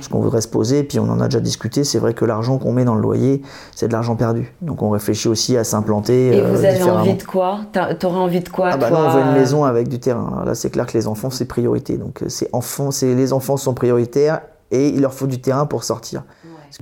[0.00, 2.58] Ce qu'on voudrait se poser, puis on en a déjà discuté, c'est vrai que l'argent
[2.58, 3.42] qu'on met dans le loyer,
[3.74, 4.54] c'est de l'argent perdu.
[4.60, 6.36] Donc on réfléchit aussi à s'implanter.
[6.36, 7.60] Et vous euh, avez envie de quoi?
[7.72, 10.42] T'aurais envie de quoi ah bah on veut une maison avec du terrain.
[10.44, 11.96] Là, c'est clair que les enfants, c'est priorité.
[11.96, 15.66] Donc euh, c'est enfants, c'est les enfants sont prioritaires et il leur faut du terrain
[15.66, 16.24] pour sortir.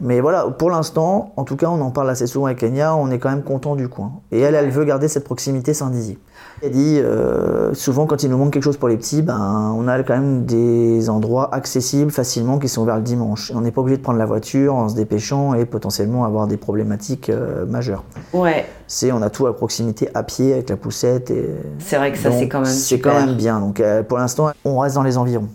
[0.00, 3.10] Mais voilà, pour l'instant, en tout cas, on en parle assez souvent avec Kenya, on
[3.10, 4.12] est quand même content du coin.
[4.30, 6.18] Et elle, elle veut garder cette proximité Saint-Dizier.
[6.62, 9.88] Elle dit, euh, souvent quand il nous manque quelque chose pour les petits, ben, on
[9.88, 13.52] a quand même des endroits accessibles facilement qui sont ouverts le dimanche.
[13.54, 16.56] On n'est pas obligé de prendre la voiture en se dépêchant et potentiellement avoir des
[16.56, 18.04] problématiques euh, majeures.
[18.32, 18.64] Ouais.
[18.86, 21.30] C'est, on a tout à proximité à pied avec la poussette.
[21.30, 21.50] Et...
[21.80, 23.60] C'est vrai que ça, c'est quand même C'est quand même bien.
[23.60, 25.48] Donc euh, pour l'instant, on reste dans les environs.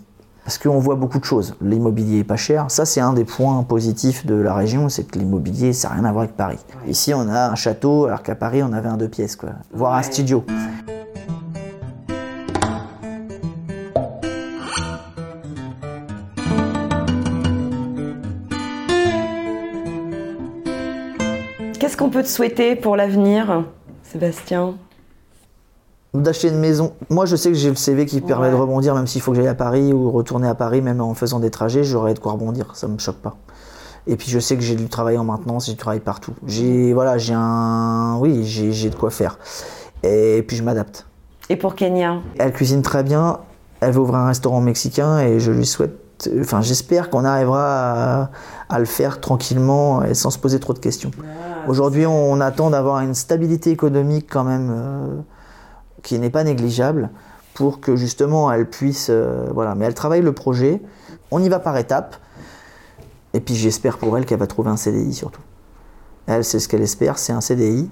[0.48, 1.56] Parce qu'on voit beaucoup de choses.
[1.60, 2.70] L'immobilier est pas cher.
[2.70, 6.04] Ça, c'est un des points positifs de la région, c'est que l'immobilier, ça n'a rien
[6.06, 6.56] à voir avec Paris.
[6.86, 9.50] Ici, on a un château, alors qu'à Paris, on avait un deux pièces, quoi.
[9.74, 10.46] Voire un studio.
[21.78, 23.66] Qu'est-ce qu'on peut te souhaiter pour l'avenir,
[24.02, 24.76] Sébastien?
[26.14, 26.92] D'acheter une maison.
[27.10, 29.36] Moi, je sais que j'ai le CV qui permet de rebondir, même s'il faut que
[29.36, 32.32] j'aille à Paris ou retourner à Paris, même en faisant des trajets, j'aurais de quoi
[32.32, 32.74] rebondir.
[32.74, 33.36] Ça me choque pas.
[34.06, 36.32] Et puis, je sais que j'ai du travail en maintenance, j'ai du travail partout.
[36.46, 39.38] J'ai, voilà, j'ai un, oui, j'ai de quoi faire.
[40.02, 41.06] Et puis, je m'adapte.
[41.50, 42.20] Et pour Kenya?
[42.38, 43.40] Elle cuisine très bien.
[43.80, 48.30] Elle veut ouvrir un restaurant mexicain et je lui souhaite, enfin, j'espère qu'on arrivera
[48.68, 51.10] à, le faire tranquillement et sans se poser trop de questions.
[51.20, 54.70] Ah, Aujourd'hui, on attend d'avoir une stabilité économique quand même.
[54.70, 55.20] Euh,
[56.08, 57.10] qui n'est pas négligeable
[57.52, 59.08] pour que justement elle puisse.
[59.10, 60.80] Euh, voilà, mais elle travaille le projet.
[61.30, 62.16] On y va par étapes.
[63.34, 65.42] Et puis j'espère pour elle qu'elle va trouver un CDI surtout.
[66.26, 67.90] Elle, c'est ce qu'elle espère, c'est un CDI.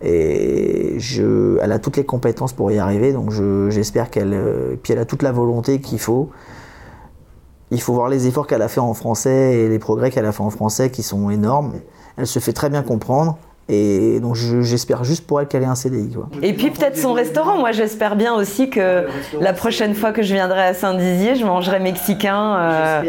[0.00, 3.30] Et je, elle a toutes les compétences pour y arriver, donc
[3.68, 4.32] j'espère qu'elle.
[4.32, 6.30] Euh, puis elle a toute la volonté qu'il faut.
[7.70, 10.32] Il faut voir les efforts qu'elle a fait en français et les progrès qu'elle a
[10.32, 11.74] fait en français qui sont énormes.
[12.16, 13.36] Elle se fait très bien comprendre.
[13.72, 16.10] Et donc j'espère juste pour elle qu'elle ait un CDI.
[16.42, 17.56] Et puis peut-être son restaurant.
[17.56, 19.06] Moi j'espère bien aussi que
[19.40, 23.02] la prochaine fois que je viendrai à Saint-Dizier, je mangerai mexicain euh,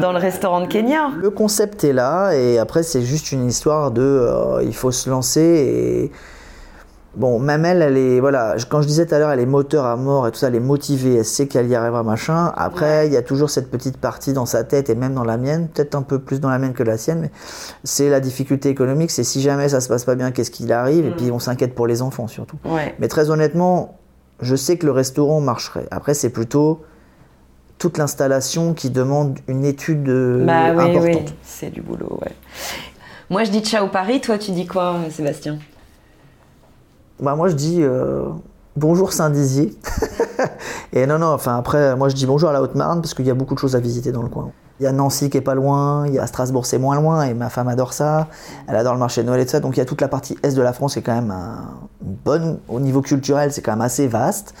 [0.00, 1.10] dans le restaurant de Kenya.
[1.20, 5.10] Le concept est là et après c'est juste une histoire de euh, il faut se
[5.10, 6.12] lancer et
[7.16, 9.84] Bon, même elle, elle est, voilà, quand je disais tout à l'heure, elle est moteur
[9.84, 12.52] à mort et tout ça, elle est motivée, elle sait qu'elle y arrivera, machin.
[12.56, 15.36] Après, il y a toujours cette petite partie dans sa tête et même dans la
[15.36, 17.30] mienne, peut-être un peu plus dans la mienne que la sienne, mais
[17.84, 21.06] c'est la difficulté économique, c'est si jamais ça se passe pas bien, qu'est-ce qu'il arrive,
[21.06, 21.16] et mm.
[21.16, 22.56] puis on s'inquiète pour les enfants surtout.
[22.98, 23.98] Mais très honnêtement,
[24.40, 25.86] je sais que le restaurant marcherait.
[25.92, 26.82] Après, c'est plutôt
[27.78, 31.28] toute l'installation qui demande une étude euh, bah, oui, importante.
[31.28, 32.32] Oui, c'est du boulot, ouais.
[33.30, 35.58] Moi, je dis ciao Paris, toi, tu dis quoi, Sébastien?
[37.20, 38.24] Bah moi je dis euh,
[38.76, 39.76] bonjour Saint-Dizier.
[40.92, 43.30] et non, non, enfin après, moi je dis bonjour à la Haute-Marne parce qu'il y
[43.30, 44.50] a beaucoup de choses à visiter dans le coin.
[44.80, 47.22] Il y a Nancy qui est pas loin, il y a Strasbourg c'est moins loin
[47.22, 48.26] et ma femme adore ça.
[48.66, 49.60] Elle adore le marché de Noël et tout ça.
[49.60, 51.30] Donc il y a toute la partie est de la France qui est quand même
[51.30, 51.68] un,
[52.00, 54.54] bonne au niveau culturel, c'est quand même assez vaste.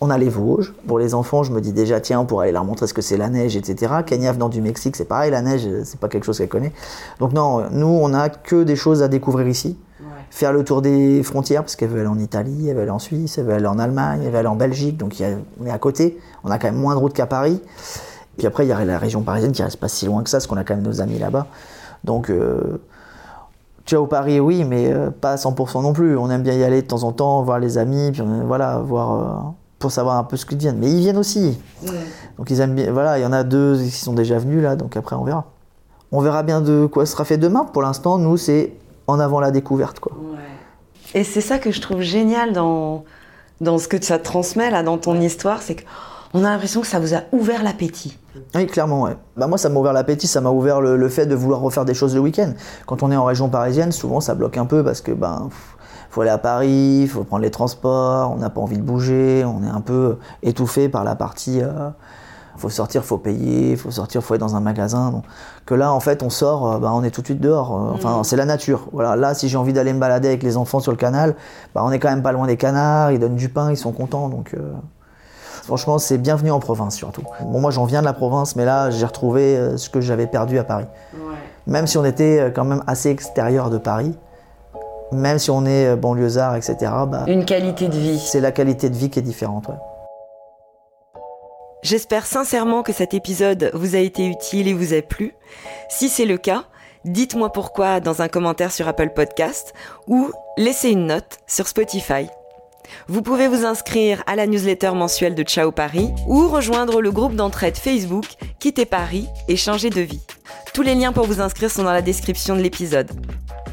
[0.00, 0.72] On a les Vosges.
[0.86, 3.02] Pour les enfants, je me dis déjà, tiens, on pourrait aller leur montrer ce que
[3.02, 3.94] c'est la neige, etc.
[4.06, 6.72] Kenya venant du Mexique, c'est pareil, la neige, c'est pas quelque chose qu'elle connaît.
[7.18, 9.76] Donc non, nous, on a que des choses à découvrir ici
[10.30, 12.98] faire le tour des frontières, parce qu'elle veut aller en Italie, elle veut aller en
[12.98, 15.14] Suisse, elle veut aller en Allemagne, elle veut aller en Belgique, donc
[15.60, 17.60] on est à côté, on a quand même moins de route qu'à Paris.
[18.36, 20.38] Puis après, il y a la région parisienne qui reste pas si loin que ça,
[20.38, 21.48] parce qu'on a quand même nos amis là-bas.
[22.04, 22.80] Donc, euh,
[23.84, 26.16] tu vas au Paris, oui, mais euh, pas à 100% non plus.
[26.16, 29.12] On aime bien y aller de temps en temps, voir les amis, puis voilà, voir,
[29.12, 30.78] euh, pour savoir un peu ce qu'ils viennent.
[30.78, 31.60] Mais ils viennent aussi.
[32.36, 34.76] Donc ils aiment bien, voilà, il y en a deux qui sont déjà venus là,
[34.76, 35.46] donc après on verra.
[36.12, 37.64] On verra bien de quoi sera fait demain.
[37.64, 38.72] Pour l'instant, nous, c'est
[39.08, 39.98] en avant la découverte.
[39.98, 40.12] Quoi.
[41.14, 43.04] Et c'est ça que je trouve génial dans,
[43.60, 45.76] dans ce que ça transmet là, dans ton histoire, c'est
[46.32, 48.18] qu'on a l'impression que ça vous a ouvert l'appétit.
[48.54, 49.16] Oui, clairement, ouais.
[49.36, 51.94] Bah moi, ça m'a ouvert l'appétit, ça m'a ouvert le, fait de vouloir refaire des
[51.94, 52.52] choses le week-end.
[52.86, 55.48] Quand on est en région parisienne, souvent ça bloque un peu parce que ben
[56.10, 59.44] faut aller à Paris, il faut prendre les transports, on n'a pas envie de bouger,
[59.44, 61.90] on est un peu étouffé par la partie euh,
[62.58, 65.10] faut sortir, faut payer, faut sortir, faut être dans un magasin.
[65.10, 65.24] Donc,
[65.64, 67.74] que là, en fait, on sort, euh, bah, on est tout de suite dehors.
[67.74, 68.24] Euh, enfin, mm.
[68.24, 68.88] c'est la nature.
[68.92, 69.16] Voilà.
[69.16, 71.34] Là, si j'ai envie d'aller me balader avec les enfants sur le canal,
[71.74, 73.12] bah, on est quand même pas loin des canards.
[73.12, 74.28] Ils donnent du pain, ils sont contents.
[74.28, 74.72] Donc, euh,
[75.62, 77.22] franchement, c'est bienvenu en province surtout.
[77.42, 80.58] Bon, moi, j'en viens de la province, mais là, j'ai retrouvé ce que j'avais perdu
[80.58, 80.86] à Paris.
[81.66, 84.14] Même si on était quand même assez extérieur de Paris,
[85.12, 86.76] même si on est banlieusard, etc.,
[87.08, 88.18] bah, Une qualité de vie.
[88.18, 89.68] c'est la qualité de vie qui est différente.
[89.68, 89.74] ouais.
[91.88, 95.32] J'espère sincèrement que cet épisode vous a été utile et vous a plu.
[95.88, 96.64] Si c'est le cas,
[97.06, 99.72] dites-moi pourquoi dans un commentaire sur Apple Podcast
[100.06, 102.26] ou laissez une note sur Spotify.
[103.06, 107.36] Vous pouvez vous inscrire à la newsletter mensuelle de Ciao Paris ou rejoindre le groupe
[107.36, 108.26] d'entraide Facebook
[108.58, 110.20] Quitter Paris et changer de vie.
[110.74, 113.10] Tous les liens pour vous inscrire sont dans la description de l'épisode.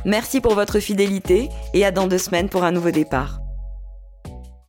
[0.06, 3.44] Merci pour votre fidélité et à dans deux semaines pour un nouveau départ.